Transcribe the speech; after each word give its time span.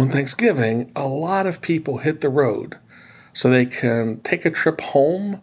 On 0.00 0.08
Thanksgiving, 0.08 0.92
a 0.96 1.06
lot 1.06 1.46
of 1.46 1.60
people 1.60 1.98
hit 1.98 2.22
the 2.22 2.30
road 2.30 2.78
so 3.34 3.50
they 3.50 3.66
can 3.66 4.20
take 4.20 4.46
a 4.46 4.50
trip 4.50 4.80
home 4.80 5.42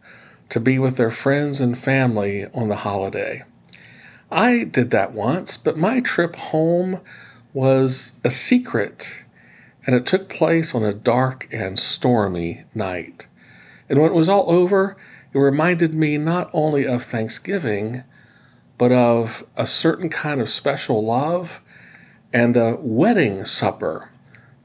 to 0.50 0.60
be 0.60 0.80
with 0.80 0.98
their 0.98 1.12
friends 1.12 1.62
and 1.62 1.78
family 1.78 2.48
on 2.56 2.68
the 2.68 2.76
holiday. 2.76 3.44
I 4.32 4.64
did 4.64 4.90
that 4.92 5.14
once, 5.14 5.58
but 5.58 5.78
my 5.78 6.00
trip 6.00 6.36
home 6.36 7.02
was 7.54 8.16
a 8.24 8.32
secret 8.32 9.24
and 9.86 9.96
it 9.96 10.08
took 10.08 10.28
place 10.28 10.74
on 10.74 10.84
a 10.84 10.92
dark 10.92 11.50
and 11.52 11.78
stormy 11.78 12.64
night. 12.74 13.28
And 13.88 14.02
when 14.02 14.12
it 14.12 14.16
was 14.16 14.28
all 14.28 14.50
over, 14.52 14.98
it 15.34 15.38
reminded 15.38 15.94
me 15.94 16.18
not 16.18 16.50
only 16.52 16.88
of 16.88 17.04
Thanksgiving, 17.04 18.02
but 18.80 18.92
of 18.92 19.46
a 19.56 19.68
certain 19.68 20.10
kind 20.10 20.42
of 20.42 20.50
special 20.50 21.06
love 21.06 21.62
and 22.34 22.58
a 22.58 22.76
wedding 22.76 23.46
supper 23.46 24.10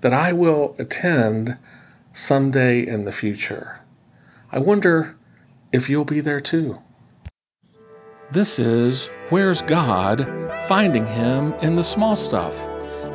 that 0.03 0.13
I 0.13 0.33
will 0.33 0.75
attend 0.79 1.57
someday 2.13 2.87
in 2.87 3.05
the 3.05 3.13
future. 3.13 3.81
I 4.51 4.59
wonder 4.59 5.17
if 5.73 5.89
you'll 5.89 6.05
be 6.05 6.21
there 6.21 6.41
too. 6.41 6.79
This 8.31 8.59
is 8.59 9.09
Where's 9.31 9.63
God? 9.63 10.27
Finding 10.67 11.07
Him 11.07 11.55
in 11.55 11.77
the 11.77 11.85
Small 11.85 12.17
Stuff. 12.17 12.59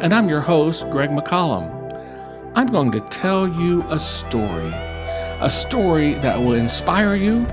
And 0.02 0.14
I'm 0.14 0.30
your 0.30 0.42
host, 0.42 0.90
Greg 0.90 1.10
McCollum. 1.10 2.52
I'm 2.56 2.68
going 2.68 2.92
to 2.94 3.02
tell 3.02 3.48
you 3.48 3.84
a 3.90 4.00
story, 4.00 4.72
a 4.74 5.50
story 5.50 6.14
that 6.14 6.40
will 6.40 6.54
inspire 6.54 7.16
you 7.16 7.48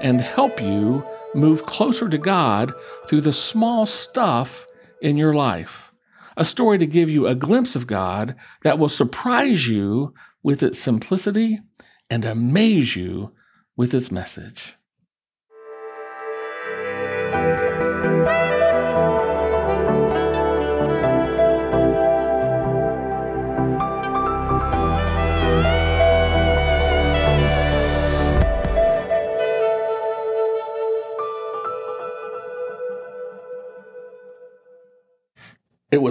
and 0.00 0.20
help 0.20 0.60
you 0.60 1.06
move 1.34 1.64
closer 1.64 2.08
to 2.08 2.18
God 2.18 2.74
through 3.06 3.20
the 3.20 3.32
small 3.32 3.86
stuff 3.86 4.66
in 5.00 5.16
your 5.16 5.34
life. 5.34 5.91
A 6.36 6.44
story 6.44 6.78
to 6.78 6.86
give 6.86 7.10
you 7.10 7.26
a 7.26 7.34
glimpse 7.34 7.76
of 7.76 7.86
God 7.86 8.36
that 8.62 8.78
will 8.78 8.88
surprise 8.88 9.66
you 9.66 10.14
with 10.42 10.62
its 10.62 10.78
simplicity 10.78 11.60
and 12.08 12.24
amaze 12.24 12.94
you 12.94 13.32
with 13.76 13.94
its 13.94 14.10
message. 14.10 14.74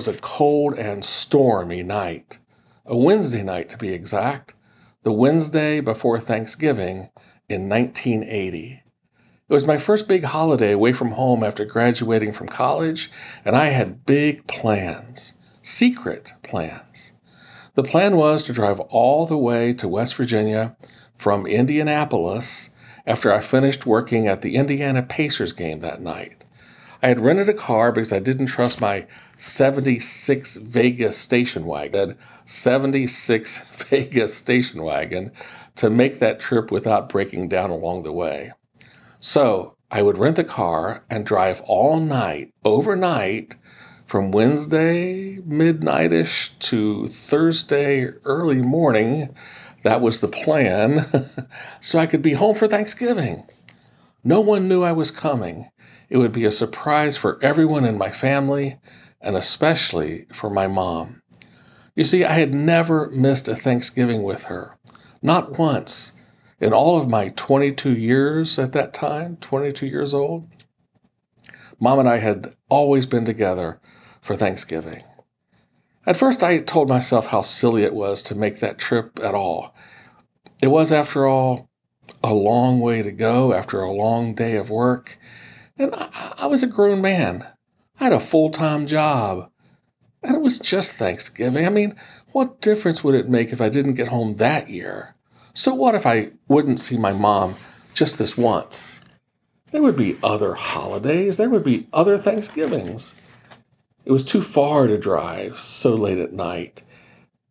Was 0.08 0.18
a 0.18 0.20
cold 0.20 0.74
and 0.80 1.06
stormy 1.06 1.84
night, 1.84 2.40
a 2.88 2.98
Wednesday 2.98 3.44
night 3.44 3.70
to 3.70 3.78
be 3.78 3.90
exact, 3.90 4.56
the 5.04 5.12
Wednesday 5.12 5.80
before 5.80 6.20
Thanksgiving 6.20 7.08
in 7.48 7.70
1980. 7.70 8.82
It 9.48 9.54
was 9.54 9.68
my 9.68 9.78
first 9.78 10.08
big 10.08 10.24
holiday 10.24 10.72
away 10.72 10.94
from 10.94 11.12
home 11.12 11.44
after 11.44 11.66
graduating 11.66 12.32
from 12.32 12.48
college, 12.48 13.12
and 13.46 13.56
I 13.56 13.68
had 13.68 14.04
big 14.04 14.48
plans, 14.48 15.34
secret 15.62 16.34
plans. 16.42 17.12
The 17.76 17.84
plan 17.84 18.16
was 18.16 18.42
to 18.46 18.54
drive 18.54 18.80
all 18.80 19.28
the 19.28 19.38
way 19.38 19.74
to 19.74 19.88
West 19.88 20.16
Virginia 20.16 20.76
from 21.16 21.46
Indianapolis 21.46 22.72
after 23.06 23.32
I 23.32 23.40
finished 23.40 23.86
working 23.86 24.28
at 24.28 24.42
the 24.42 24.56
Indiana 24.56 25.04
Pacers 25.04 25.54
game 25.54 25.82
that 25.82 26.02
night. 26.02 26.41
I 27.04 27.08
had 27.08 27.20
rented 27.20 27.50
a 27.50 27.54
car 27.56 27.92
because 27.92 28.14
I 28.14 28.20
didn't 28.20 28.46
trust 28.46 28.80
my 28.80 29.08
76 29.38 30.56
Vegas 30.58 31.18
station 31.18 31.66
wagon, 31.66 32.18
76 32.46 33.58
Vegas 33.90 34.36
station 34.36 34.84
wagon, 34.84 35.32
to 35.78 35.90
make 35.90 36.20
that 36.20 36.40
trip 36.40 36.72
without 36.72 37.10
breaking 37.10 37.50
down 37.50 37.72
along 37.72 38.04
the 38.04 38.12
way. 38.12 38.52
So 39.20 39.76
I 39.90 40.02
would 40.02 40.20
rent 40.20 40.36
the 40.36 40.44
car 40.44 41.04
and 41.10 41.26
drive 41.26 41.62
all 41.62 42.00
night, 42.00 42.54
overnight, 42.64 43.56
from 44.06 44.32
Wednesday 44.32 45.38
midnightish 45.38 46.52
to 46.60 47.08
Thursday 47.08 48.10
early 48.26 48.62
morning. 48.62 49.34
That 49.84 50.02
was 50.02 50.22
the 50.22 50.28
plan, 50.28 51.30
so 51.80 51.98
I 51.98 52.06
could 52.06 52.22
be 52.22 52.34
home 52.34 52.56
for 52.56 52.68
Thanksgiving. 52.68 53.44
No 54.24 54.42
one 54.42 54.68
knew 54.68 54.84
I 54.84 54.92
was 54.92 55.10
coming. 55.10 55.72
It 56.12 56.18
would 56.18 56.34
be 56.34 56.44
a 56.44 56.52
surprise 56.52 57.16
for 57.16 57.40
everyone 57.42 57.86
in 57.86 57.98
my 57.98 58.12
family, 58.12 58.78
and 59.22 59.38
especially 59.38 60.26
for 60.34 60.50
my 60.50 60.68
mom. 60.68 61.22
You 61.96 62.04
see, 62.04 62.26
I 62.26 62.34
had 62.34 62.54
never 62.54 63.10
missed 63.10 63.48
a 63.48 63.56
Thanksgiving 63.56 64.22
with 64.22 64.44
her, 64.44 64.78
not 65.22 65.58
once, 65.58 66.20
in 66.60 66.74
all 66.74 67.00
of 67.00 67.08
my 67.08 67.30
22 67.30 67.98
years 67.98 68.60
at 68.60 68.74
that 68.74 68.94
time, 68.94 69.38
22 69.40 69.88
years 69.88 70.14
old. 70.14 70.50
Mom 71.80 72.00
and 72.00 72.10
I 72.10 72.18
had 72.18 72.56
always 72.68 73.06
been 73.06 73.24
together 73.24 73.80
for 74.20 74.36
Thanksgiving. 74.36 75.04
At 76.06 76.18
first, 76.18 76.44
I 76.44 76.58
told 76.60 76.90
myself 76.90 77.26
how 77.26 77.42
silly 77.42 77.84
it 77.84 77.94
was 77.94 78.24
to 78.24 78.36
make 78.36 78.60
that 78.60 78.78
trip 78.78 79.22
at 79.24 79.34
all. 79.34 79.74
It 80.62 80.68
was, 80.68 80.92
after 80.92 81.26
all, 81.26 81.70
a 82.22 82.34
long 82.34 82.82
way 82.82 83.02
to 83.02 83.14
go 83.14 83.54
after 83.54 83.80
a 83.80 83.94
long 83.94 84.36
day 84.36 84.58
of 84.58 84.70
work, 84.70 85.18
and 85.78 85.94
I, 85.96 86.10
I 86.40 86.48
was 86.48 86.64
a 86.64 86.68
grown 86.68 87.02
man. 87.02 87.46
I 88.00 88.06
had 88.06 88.14
a 88.14 88.20
full 88.20 88.50
time 88.50 88.88
job. 88.88 89.50
And 90.24 90.36
it 90.36 90.42
was 90.42 90.60
just 90.60 90.94
Thanksgiving. 90.94 91.66
I 91.66 91.70
mean, 91.70 91.96
what 92.32 92.62
difference 92.62 93.04
would 93.04 93.16
it 93.16 93.30
make 93.30 93.54
if 93.54 93.62
I 93.62 93.70
didn't 93.70 93.96
get 93.96 94.08
home 94.08 94.36
that 94.36 94.70
year? 94.70 95.16
So 95.54 95.74
what 95.74 95.96
if 95.96 96.06
I 96.06 96.32
wouldn't 96.48 96.80
see 96.80 96.98
my 96.98 97.12
mom 97.12 97.56
just 97.94 98.18
this 98.18 98.38
once? 98.38 99.04
There 99.72 99.82
would 99.82 99.98
be 99.98 100.18
other 100.24 100.54
holidays, 100.54 101.38
there 101.38 101.50
would 101.50 101.64
be 101.64 101.88
other 101.94 102.18
Thanksgivings. 102.18 103.20
It 104.04 104.12
was 104.12 104.26
too 104.26 104.42
far 104.42 104.88
to 104.88 104.98
drive 104.98 105.60
so 105.60 105.96
late 105.96 106.18
at 106.18 106.34
night. 106.34 106.84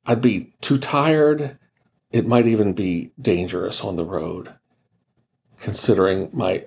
I'd 0.05 0.21
be 0.21 0.53
too 0.61 0.79
tired. 0.79 1.59
It 2.11 2.27
might 2.27 2.47
even 2.47 2.73
be 2.73 3.13
dangerous 3.21 3.85
on 3.85 3.97
the 3.97 4.05
road, 4.05 4.53
considering 5.61 6.31
my 6.33 6.65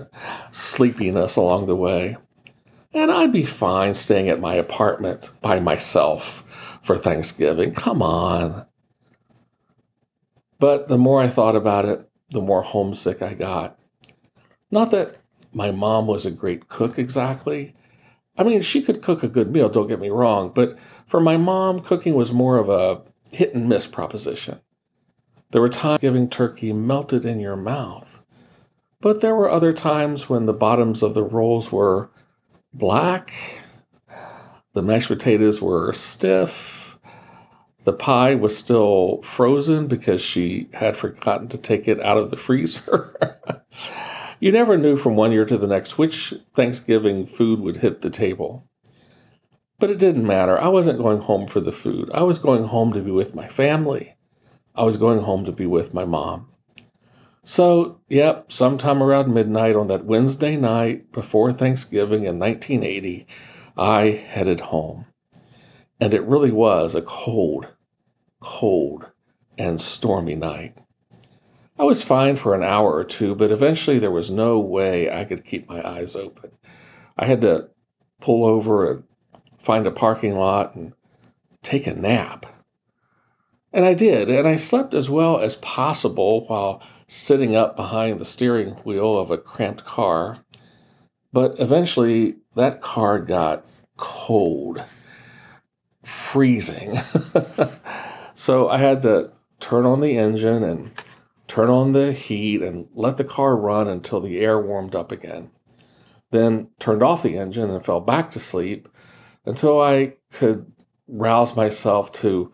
sleepiness 0.52 1.36
along 1.36 1.66
the 1.66 1.76
way 1.76 2.16
and 2.94 3.10
I'd 3.10 3.32
be 3.32 3.44
fine 3.44 3.94
staying 3.96 4.28
at 4.28 4.40
my 4.40 4.54
apartment 4.54 5.30
by 5.42 5.58
myself 5.58 6.44
for 6.84 6.96
Thanksgiving. 6.96 7.74
Come 7.74 8.02
on. 8.02 8.66
But 10.60 10.86
the 10.86 10.96
more 10.96 11.20
I 11.20 11.28
thought 11.28 11.56
about 11.56 11.86
it, 11.86 12.08
the 12.30 12.40
more 12.40 12.62
homesick 12.62 13.20
I 13.20 13.34
got. 13.34 13.78
Not 14.70 14.92
that 14.92 15.16
my 15.52 15.72
mom 15.72 16.06
was 16.06 16.24
a 16.24 16.30
great 16.30 16.68
cook 16.68 16.98
exactly. 16.98 17.74
I 18.38 18.44
mean, 18.44 18.62
she 18.62 18.82
could 18.82 19.02
cook 19.02 19.24
a 19.24 19.28
good 19.28 19.50
meal, 19.50 19.68
don't 19.68 19.88
get 19.88 20.00
me 20.00 20.10
wrong, 20.10 20.52
but 20.54 20.78
for 21.06 21.20
my 21.20 21.36
mom, 21.36 21.80
cooking 21.80 22.14
was 22.14 22.32
more 22.32 22.58
of 22.58 22.68
a 22.68 23.02
hit 23.30 23.54
and 23.54 23.68
miss 23.68 23.86
proposition. 23.86 24.60
There 25.50 25.60
were 25.60 25.68
times 25.68 26.00
giving 26.00 26.30
turkey 26.30 26.72
melted 26.72 27.24
in 27.24 27.40
your 27.40 27.56
mouth, 27.56 28.22
but 29.04 29.20
there 29.20 29.34
were 29.34 29.50
other 29.50 29.74
times 29.74 30.30
when 30.30 30.46
the 30.46 30.54
bottoms 30.54 31.02
of 31.02 31.12
the 31.12 31.22
rolls 31.22 31.70
were 31.70 32.08
black. 32.72 33.34
The 34.72 34.82
mashed 34.82 35.08
potatoes 35.08 35.60
were 35.60 35.92
stiff. 35.92 36.96
The 37.84 37.92
pie 37.92 38.36
was 38.36 38.56
still 38.56 39.20
frozen 39.22 39.88
because 39.88 40.22
she 40.22 40.70
had 40.72 40.96
forgotten 40.96 41.48
to 41.48 41.58
take 41.58 41.86
it 41.86 42.00
out 42.00 42.16
of 42.16 42.30
the 42.30 42.38
freezer. 42.38 43.38
you 44.40 44.52
never 44.52 44.78
knew 44.78 44.96
from 44.96 45.16
one 45.16 45.32
year 45.32 45.44
to 45.44 45.58
the 45.58 45.66
next 45.66 45.98
which 45.98 46.32
Thanksgiving 46.56 47.26
food 47.26 47.60
would 47.60 47.76
hit 47.76 48.00
the 48.00 48.08
table. 48.08 48.66
But 49.78 49.90
it 49.90 49.98
didn't 49.98 50.26
matter. 50.26 50.58
I 50.58 50.68
wasn't 50.68 51.02
going 51.02 51.20
home 51.20 51.46
for 51.46 51.60
the 51.60 51.72
food. 51.72 52.10
I 52.10 52.22
was 52.22 52.38
going 52.38 52.64
home 52.64 52.94
to 52.94 53.02
be 53.02 53.10
with 53.10 53.34
my 53.34 53.48
family. 53.48 54.16
I 54.74 54.84
was 54.84 54.96
going 54.96 55.18
home 55.18 55.44
to 55.44 55.52
be 55.52 55.66
with 55.66 55.92
my 55.92 56.06
mom. 56.06 56.53
So, 57.44 58.00
yep, 58.08 58.50
sometime 58.50 59.02
around 59.02 59.32
midnight 59.32 59.76
on 59.76 59.88
that 59.88 60.06
Wednesday 60.06 60.56
night 60.56 61.12
before 61.12 61.52
Thanksgiving 61.52 62.24
in 62.24 62.38
1980, 62.38 63.26
I 63.76 64.04
headed 64.04 64.60
home. 64.60 65.04
And 66.00 66.14
it 66.14 66.24
really 66.24 66.50
was 66.50 66.94
a 66.94 67.02
cold, 67.02 67.68
cold, 68.40 69.04
and 69.58 69.78
stormy 69.78 70.36
night. 70.36 70.78
I 71.78 71.84
was 71.84 72.02
fine 72.02 72.36
for 72.36 72.54
an 72.54 72.62
hour 72.62 72.94
or 72.94 73.04
two, 73.04 73.34
but 73.34 73.50
eventually 73.50 73.98
there 73.98 74.10
was 74.10 74.30
no 74.30 74.60
way 74.60 75.10
I 75.10 75.24
could 75.24 75.44
keep 75.44 75.68
my 75.68 75.86
eyes 75.86 76.16
open. 76.16 76.50
I 77.16 77.26
had 77.26 77.42
to 77.42 77.68
pull 78.20 78.46
over 78.46 78.90
and 78.90 79.04
find 79.58 79.86
a 79.86 79.90
parking 79.90 80.34
lot 80.38 80.76
and 80.76 80.94
take 81.62 81.86
a 81.86 81.94
nap. 81.94 82.46
And 83.70 83.84
I 83.84 83.92
did, 83.92 84.30
and 84.30 84.48
I 84.48 84.56
slept 84.56 84.94
as 84.94 85.10
well 85.10 85.40
as 85.40 85.56
possible 85.56 86.46
while 86.46 86.82
sitting 87.08 87.56
up 87.56 87.76
behind 87.76 88.18
the 88.18 88.24
steering 88.24 88.70
wheel 88.84 89.18
of 89.18 89.30
a 89.30 89.38
cramped 89.38 89.84
car. 89.84 90.38
But 91.32 91.60
eventually, 91.60 92.36
that 92.54 92.80
car 92.80 93.18
got 93.18 93.70
cold. 93.96 94.82
freezing. 96.04 96.98
so 98.34 98.68
I 98.68 98.78
had 98.78 99.02
to 99.02 99.32
turn 99.60 99.86
on 99.86 100.00
the 100.00 100.18
engine 100.18 100.62
and 100.62 100.90
turn 101.46 101.70
on 101.70 101.92
the 101.92 102.12
heat 102.12 102.62
and 102.62 102.88
let 102.94 103.16
the 103.16 103.24
car 103.24 103.56
run 103.56 103.88
until 103.88 104.20
the 104.20 104.38
air 104.40 104.60
warmed 104.60 104.94
up 104.94 105.12
again. 105.12 105.50
Then 106.30 106.68
turned 106.78 107.02
off 107.02 107.22
the 107.22 107.38
engine 107.38 107.70
and 107.70 107.84
fell 107.84 108.00
back 108.00 108.32
to 108.32 108.40
sleep 108.40 108.88
until 109.46 109.80
I 109.80 110.14
could 110.32 110.70
rouse 111.06 111.56
myself 111.56 112.12
to 112.12 112.52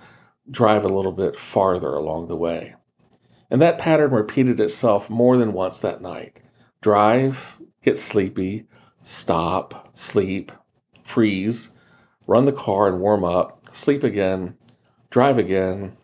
drive 0.51 0.85
a 0.85 0.89
little 0.89 1.13
bit 1.13 1.39
farther 1.39 1.95
along 1.95 2.29
the 2.29 2.37
way. 2.37 2.75
And 3.51 3.63
that 3.63 3.79
pattern 3.79 4.13
repeated 4.13 4.61
itself 4.61 5.11
more 5.11 5.37
than 5.37 5.53
once 5.53 5.81
that 5.81 6.01
night. 6.01 6.41
Drive, 6.81 7.59
get 7.83 7.99
sleepy, 7.99 8.67
stop, 9.03 9.91
sleep, 9.95 10.53
freeze, 11.03 11.77
run 12.27 12.45
the 12.45 12.53
car 12.53 12.87
and 12.87 13.01
warm 13.01 13.25
up, 13.25 13.75
sleep 13.75 14.05
again, 14.05 14.57
drive 15.11 15.39
again, 15.39 15.97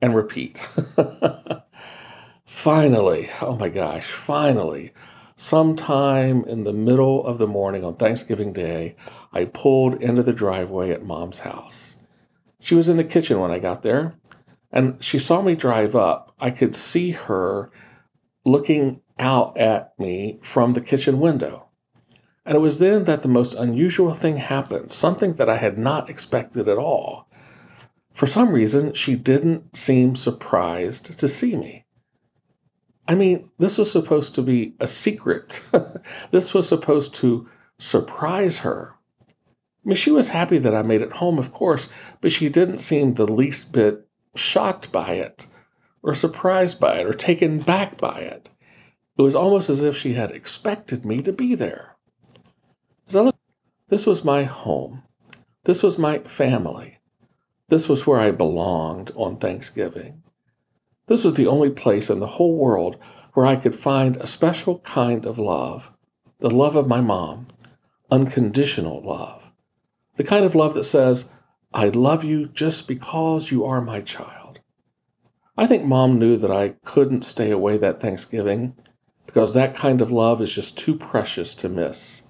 and 0.00 0.14
repeat. 0.14 0.58
finally, 2.44 3.30
oh 3.40 3.54
my 3.56 3.68
gosh, 3.68 4.10
finally, 4.10 4.92
sometime 5.36 6.44
in 6.44 6.64
the 6.64 6.72
middle 6.72 7.24
of 7.24 7.38
the 7.38 7.46
morning 7.46 7.84
on 7.84 7.94
Thanksgiving 7.94 8.52
Day, 8.52 8.96
I 9.32 9.44
pulled 9.44 10.02
into 10.02 10.24
the 10.24 10.32
driveway 10.32 10.90
at 10.90 11.04
mom's 11.04 11.38
house. 11.38 11.96
She 12.60 12.74
was 12.74 12.88
in 12.88 12.96
the 12.96 13.04
kitchen 13.04 13.38
when 13.38 13.52
I 13.52 13.60
got 13.60 13.82
there, 13.82 14.14
and 14.70 15.02
she 15.02 15.18
saw 15.18 15.40
me 15.40 15.54
drive 15.54 15.96
up. 15.96 16.34
I 16.38 16.50
could 16.50 16.74
see 16.74 17.12
her 17.12 17.70
looking 18.44 19.00
out 19.18 19.58
at 19.58 19.98
me 19.98 20.40
from 20.42 20.72
the 20.72 20.80
kitchen 20.80 21.20
window. 21.20 21.66
And 22.44 22.56
it 22.56 22.60
was 22.60 22.78
then 22.78 23.04
that 23.04 23.22
the 23.22 23.28
most 23.28 23.54
unusual 23.54 24.14
thing 24.14 24.36
happened, 24.36 24.90
something 24.90 25.34
that 25.34 25.50
I 25.50 25.56
had 25.56 25.78
not 25.78 26.08
expected 26.08 26.68
at 26.68 26.78
all. 26.78 27.28
For 28.14 28.26
some 28.26 28.50
reason, 28.50 28.94
she 28.94 29.16
didn't 29.16 29.76
seem 29.76 30.14
surprised 30.14 31.20
to 31.20 31.28
see 31.28 31.54
me. 31.54 31.84
I 33.06 33.14
mean, 33.14 33.50
this 33.58 33.78
was 33.78 33.90
supposed 33.92 34.34
to 34.34 34.42
be 34.42 34.74
a 34.80 34.88
secret. 34.88 35.66
this 36.30 36.52
was 36.52 36.68
supposed 36.68 37.16
to 37.16 37.48
surprise 37.78 38.58
her. 38.60 38.94
I 39.30 39.88
mean, 39.88 39.96
she 39.96 40.10
was 40.10 40.28
happy 40.28 40.58
that 40.58 40.74
I 40.74 40.82
made 40.82 41.02
it 41.02 41.12
home, 41.12 41.38
of 41.38 41.52
course, 41.52 41.88
but 42.20 42.32
she 42.32 42.48
didn't 42.48 42.78
seem 42.78 43.14
the 43.14 43.26
least 43.26 43.72
bit 43.72 44.07
shocked 44.34 44.92
by 44.92 45.14
it, 45.14 45.46
or 46.02 46.14
surprised 46.14 46.80
by 46.80 47.00
it, 47.00 47.06
or 47.06 47.12
taken 47.12 47.60
back 47.60 47.98
by 47.98 48.20
it. 48.20 48.48
It 49.16 49.22
was 49.22 49.34
almost 49.34 49.70
as 49.70 49.82
if 49.82 49.96
she 49.96 50.14
had 50.14 50.30
expected 50.30 51.04
me 51.04 51.20
to 51.22 51.32
be 51.32 51.54
there. 51.54 51.96
As 53.08 53.16
I 53.16 53.22
looked, 53.22 53.38
this 53.88 54.06
was 54.06 54.24
my 54.24 54.44
home. 54.44 55.02
This 55.64 55.82
was 55.82 55.98
my 55.98 56.18
family. 56.20 56.98
This 57.68 57.88
was 57.88 58.06
where 58.06 58.20
I 58.20 58.30
belonged 58.30 59.12
on 59.16 59.36
Thanksgiving. 59.36 60.22
This 61.06 61.24
was 61.24 61.34
the 61.34 61.48
only 61.48 61.70
place 61.70 62.10
in 62.10 62.20
the 62.20 62.26
whole 62.26 62.56
world 62.56 62.96
where 63.34 63.46
I 63.46 63.56
could 63.56 63.74
find 63.74 64.16
a 64.16 64.26
special 64.26 64.78
kind 64.78 65.26
of 65.26 65.38
love 65.38 65.90
the 66.40 66.50
love 66.50 66.76
of 66.76 66.86
my 66.86 67.00
mom, 67.00 67.48
unconditional 68.10 69.02
love. 69.02 69.42
The 70.16 70.24
kind 70.24 70.44
of 70.44 70.54
love 70.54 70.74
that 70.74 70.84
says, 70.84 71.32
I 71.72 71.88
love 71.88 72.24
you 72.24 72.46
just 72.46 72.88
because 72.88 73.50
you 73.50 73.66
are 73.66 73.80
my 73.80 74.00
child. 74.00 74.58
I 75.56 75.66
think 75.66 75.84
mom 75.84 76.18
knew 76.18 76.38
that 76.38 76.50
I 76.50 76.70
couldn't 76.84 77.24
stay 77.24 77.50
away 77.50 77.78
that 77.78 78.00
Thanksgiving 78.00 78.74
because 79.26 79.54
that 79.54 79.76
kind 79.76 80.00
of 80.00 80.10
love 80.12 80.40
is 80.40 80.52
just 80.52 80.78
too 80.78 80.96
precious 80.96 81.56
to 81.56 81.68
miss. 81.68 82.22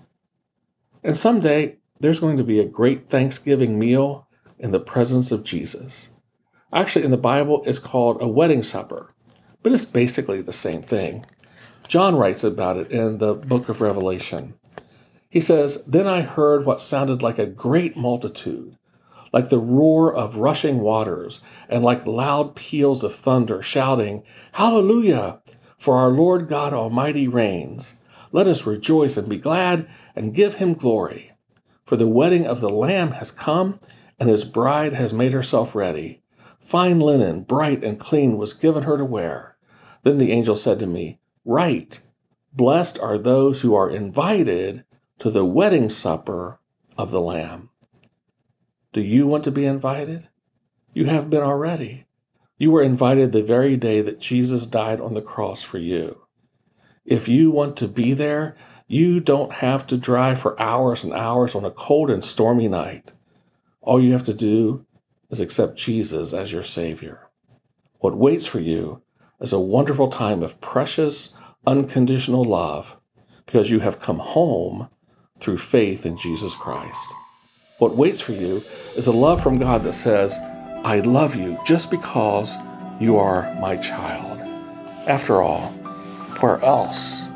And 1.05 1.17
someday 1.17 1.77
there's 2.01 2.21
going 2.21 2.39
to 2.39 2.45
be 2.45 2.61
a 2.61 2.65
great 2.65 3.11
Thanksgiving 3.11 3.79
meal 3.79 4.27
in 4.59 4.71
the 4.71 4.81
presence 4.81 5.31
of 5.31 5.45
Jesus. 5.45 6.11
Actually, 6.73 7.05
in 7.05 7.11
the 7.11 7.17
Bible, 7.17 7.65
it's 7.67 7.79
called 7.79 8.21
a 8.21 8.29
wedding 8.29 8.63
supper, 8.63 9.13
but 9.63 9.73
it's 9.73 9.85
basically 9.85 10.43
the 10.43 10.53
same 10.53 10.83
thing. 10.83 11.27
John 11.87 12.17
writes 12.17 12.45
about 12.45 12.77
it 12.77 12.91
in 12.91 13.19
the 13.19 13.35
book 13.35 13.69
of 13.69 13.81
Revelation. 13.81 14.55
He 15.31 15.41
says, 15.41 15.85
Then 15.85 16.07
I 16.07 16.23
heard 16.23 16.65
what 16.65 16.81
sounded 16.81 17.23
like 17.23 17.39
a 17.39 17.47
great 17.47 17.97
multitude, 17.97 18.78
like 19.33 19.49
the 19.49 19.59
roar 19.59 20.15
of 20.15 20.37
rushing 20.37 20.81
waters, 20.81 21.43
and 21.69 21.85
like 21.85 22.07
loud 22.07 22.55
peals 22.55 23.05
of 23.05 23.15
thunder, 23.15 23.63
shouting, 23.63 24.23
Hallelujah! 24.53 25.41
For 25.79 25.97
our 25.97 26.11
Lord 26.11 26.49
God 26.49 26.73
Almighty 26.73 27.29
reigns. 27.29 27.97
Let 28.33 28.47
us 28.47 28.67
rejoice 28.67 29.17
and 29.17 29.29
be 29.29 29.39
glad 29.39 29.89
and 30.17 30.35
give 30.35 30.55
him 30.55 30.75
glory. 30.75 31.31
For 31.87 31.97
the 31.97 32.09
wedding 32.09 32.47
of 32.47 32.61
the 32.61 32.69
Lamb 32.69 33.13
has 33.13 33.31
come, 33.31 33.81
and 34.19 34.29
his 34.29 34.45
bride 34.45 34.93
has 34.93 35.13
made 35.13 35.33
herself 35.33 35.75
ready. 35.75 36.21
Fine 36.61 37.01
linen, 37.01 37.43
bright 37.43 37.83
and 37.83 37.99
clean, 37.99 38.37
was 38.37 38.53
given 38.55 38.83
her 38.83 38.99
to 38.99 39.05
wear. 39.05 39.57
Then 40.03 40.19
the 40.19 40.33
angel 40.33 40.57
said 40.57 40.81
to 40.81 40.87
me, 40.87 41.19
Write, 41.45 42.03
blessed 42.53 42.99
are 42.99 43.17
those 43.17 43.61
who 43.61 43.75
are 43.75 43.89
invited 43.89 44.85
to 45.21 45.31
the 45.31 45.45
wedding 45.45 45.89
supper 45.89 46.61
of 46.99 47.11
the 47.11 47.21
Lamb. 47.21 47.71
Do 48.99 49.05
you 49.05 49.29
want 49.29 49.45
to 49.45 49.53
be 49.53 49.65
invited? 49.65 50.27
You 50.93 51.05
have 51.05 51.31
been 51.31 51.45
already. 51.45 52.07
You 52.59 52.73
were 52.73 52.83
invited 52.83 53.31
the 53.31 53.45
very 53.45 53.77
day 53.77 54.03
that 54.03 54.19
Jesus 54.19 54.67
died 54.67 55.01
on 55.01 55.15
the 55.15 55.23
cross 55.23 55.63
for 55.63 55.79
you. 55.79 56.21
If 57.05 57.29
you 57.29 57.53
want 57.53 57.77
to 57.77 57.87
be 57.87 58.15
there, 58.15 58.57
you 58.89 59.21
don't 59.21 59.53
have 59.53 59.87
to 59.87 59.97
drive 59.97 60.41
for 60.41 60.61
hours 60.61 61.05
and 61.05 61.13
hours 61.13 61.55
on 61.55 61.65
a 61.65 61.71
cold 61.71 62.11
and 62.11 62.25
stormy 62.25 62.67
night. 62.67 63.13
All 63.81 64.03
you 64.03 64.15
have 64.15 64.25
to 64.25 64.35
do 64.35 64.85
is 65.31 65.41
accept 65.41 65.77
Jesus 65.77 66.33
as 66.33 66.51
your 66.51 66.65
Savior. 66.65 67.21
What 68.01 68.17
waits 68.17 68.47
for 68.47 68.59
you 68.59 69.01
is 69.41 69.53
a 69.53 69.61
wonderful 69.61 70.09
time 70.09 70.43
of 70.43 70.61
precious, 70.61 71.37
unconditional 71.65 72.45
love 72.45 72.97
because 73.47 73.71
you 73.71 73.79
have 73.79 74.01
come 74.01 74.19
home 74.19 74.89
through 75.39 75.59
faith 75.59 76.05
in 76.05 76.17
Jesus 76.17 76.53
Christ. 76.53 77.15
What 77.79 77.95
waits 77.95 78.21
for 78.21 78.33
you 78.33 78.65
is 78.97 79.07
a 79.07 79.13
love 79.13 79.41
from 79.41 79.59
God 79.59 79.85
that 79.85 79.93
says, 79.93 80.37
I 80.83 80.99
love 80.99 81.37
you 81.37 81.61
just 81.65 81.93
because 81.93 82.57
you 82.99 83.19
are 83.19 83.55
my 83.61 83.77
child. 83.77 84.41
After 85.07 85.41
all, 85.41 85.69
where 86.41 86.61
else 86.61 87.29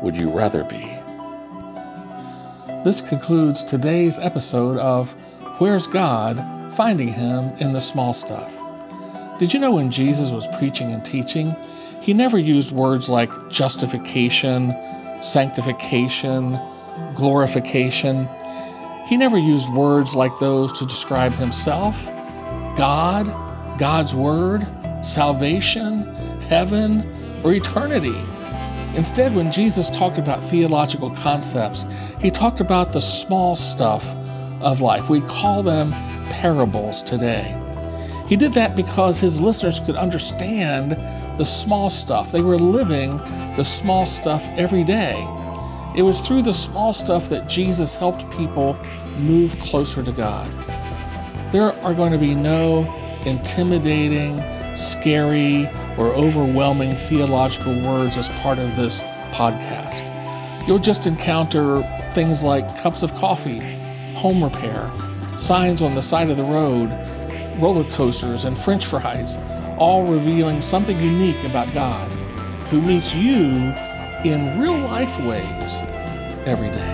would 0.00 0.16
you 0.16 0.30
rather 0.30 0.64
be? 0.64 0.90
This 2.82 3.02
concludes 3.02 3.62
today's 3.62 4.18
episode 4.18 4.78
of 4.78 5.10
Where's 5.58 5.86
God? 5.86 6.74
finding 6.76 7.12
Him 7.12 7.52
in 7.58 7.74
the 7.74 7.80
small 7.82 8.14
stuff. 8.14 8.50
Did 9.38 9.52
you 9.52 9.60
know 9.60 9.72
when 9.72 9.90
Jesus 9.90 10.30
was 10.30 10.46
preaching 10.46 10.92
and 10.94 11.04
teaching, 11.04 11.54
He 12.00 12.14
never 12.14 12.38
used 12.38 12.72
words 12.72 13.10
like 13.10 13.50
justification, 13.50 14.74
sanctification, 15.20 16.58
glorification. 17.16 18.30
He 19.10 19.16
never 19.16 19.36
used 19.36 19.68
words 19.68 20.14
like 20.14 20.38
those 20.38 20.78
to 20.78 20.86
describe 20.86 21.32
Himself, 21.32 22.06
God, 22.06 23.26
God's 23.76 24.14
Word, 24.14 24.64
salvation, 25.02 26.14
heaven, 26.42 27.42
or 27.42 27.52
eternity. 27.52 28.14
Instead, 28.94 29.34
when 29.34 29.50
Jesus 29.50 29.90
talked 29.90 30.18
about 30.18 30.44
theological 30.44 31.10
concepts, 31.10 31.84
he 32.20 32.30
talked 32.30 32.60
about 32.60 32.92
the 32.92 33.00
small 33.00 33.56
stuff 33.56 34.08
of 34.60 34.80
life. 34.80 35.10
We 35.10 35.22
call 35.22 35.64
them 35.64 35.90
parables 36.30 37.02
today. 37.02 37.56
He 38.28 38.36
did 38.36 38.52
that 38.52 38.76
because 38.76 39.18
his 39.18 39.40
listeners 39.40 39.80
could 39.80 39.96
understand 39.96 40.92
the 41.36 41.44
small 41.44 41.90
stuff. 41.90 42.30
They 42.30 42.42
were 42.42 42.60
living 42.60 43.16
the 43.56 43.64
small 43.64 44.06
stuff 44.06 44.44
every 44.56 44.84
day. 44.84 45.16
It 45.94 46.02
was 46.02 46.20
through 46.20 46.42
the 46.42 46.52
small 46.52 46.92
stuff 46.92 47.30
that 47.30 47.48
Jesus 47.48 47.96
helped 47.96 48.30
people 48.36 48.76
move 49.18 49.58
closer 49.58 50.02
to 50.02 50.12
God. 50.12 50.48
There 51.52 51.72
are 51.82 51.94
going 51.94 52.12
to 52.12 52.18
be 52.18 52.34
no 52.34 52.84
intimidating, 53.24 54.40
scary, 54.76 55.68
or 55.98 56.14
overwhelming 56.14 56.96
theological 56.96 57.74
words 57.82 58.16
as 58.16 58.28
part 58.28 58.60
of 58.60 58.76
this 58.76 59.02
podcast. 59.32 60.06
You'll 60.68 60.78
just 60.78 61.06
encounter 61.06 61.82
things 62.14 62.44
like 62.44 62.82
cups 62.82 63.02
of 63.02 63.12
coffee, 63.16 63.58
home 64.14 64.44
repair, 64.44 64.88
signs 65.36 65.82
on 65.82 65.96
the 65.96 66.02
side 66.02 66.30
of 66.30 66.36
the 66.36 66.44
road, 66.44 66.88
roller 67.60 67.90
coasters, 67.90 68.44
and 68.44 68.56
french 68.56 68.86
fries, 68.86 69.38
all 69.76 70.06
revealing 70.06 70.62
something 70.62 70.98
unique 71.00 71.42
about 71.42 71.74
God, 71.74 72.08
who 72.68 72.80
meets 72.80 73.12
you 73.12 73.74
in 74.24 74.58
real 74.60 74.78
life 74.78 75.18
ways 75.20 75.76
every 76.46 76.70
day. 76.70 76.90